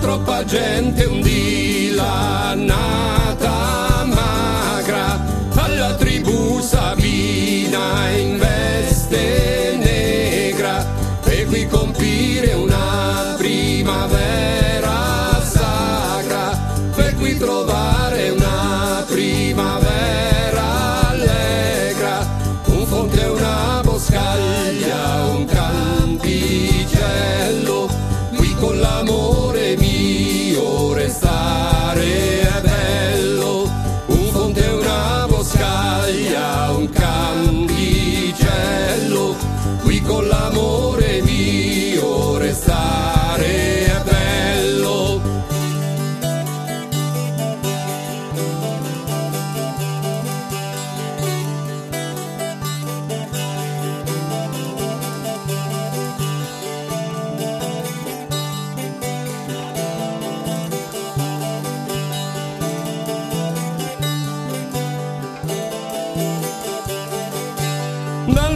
[0.00, 5.20] trova gente un dì la nata magra
[5.54, 10.86] alla tribù Sabina in veste negra
[11.24, 14.25] e qui compire una primavera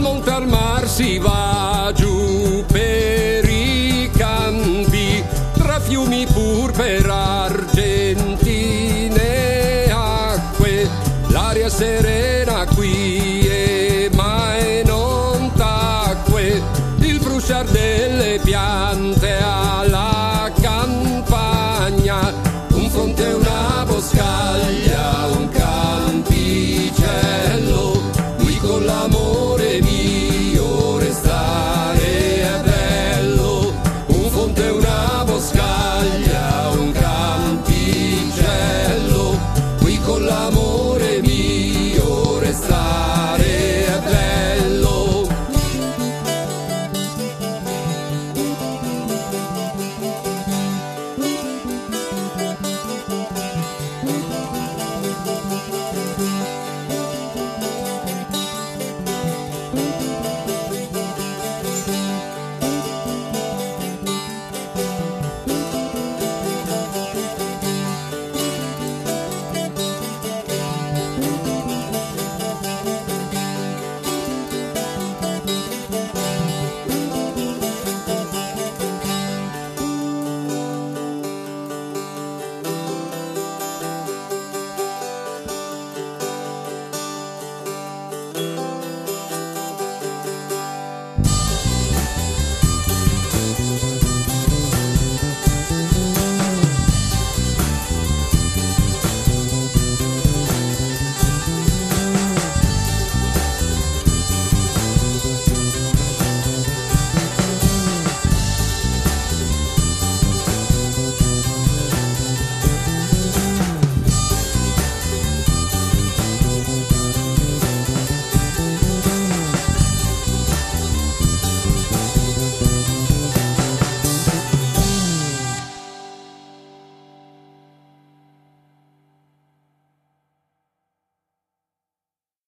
[0.01, 8.31] dal monte al mar si va giù per i campi, tra fiumi pur per argentine
[9.91, 10.89] acque,
[11.27, 12.65] l'aria serena